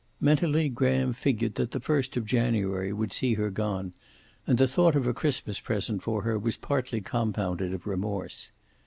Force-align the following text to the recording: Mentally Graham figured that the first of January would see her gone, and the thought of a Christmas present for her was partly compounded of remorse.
Mentally 0.19 0.67
Graham 0.67 1.13
figured 1.13 1.53
that 1.53 1.69
the 1.73 1.79
first 1.79 2.17
of 2.17 2.25
January 2.25 2.91
would 2.91 3.13
see 3.13 3.35
her 3.35 3.51
gone, 3.51 3.93
and 4.47 4.57
the 4.57 4.67
thought 4.67 4.95
of 4.95 5.05
a 5.05 5.13
Christmas 5.13 5.59
present 5.59 6.01
for 6.01 6.23
her 6.23 6.39
was 6.39 6.57
partly 6.57 7.01
compounded 7.01 7.71
of 7.71 7.85
remorse. 7.85 8.51